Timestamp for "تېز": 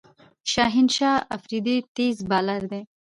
1.95-2.17